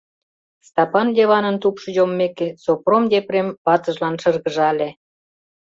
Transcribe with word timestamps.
Стапан 0.67 1.07
Йыванын 1.17 1.55
тупшо 1.61 1.87
йоммеке, 1.97 2.47
Сопром 2.63 3.03
Епрем 3.19 3.47
ватыжлан 3.65 4.15
шыргыжале: 4.21 4.89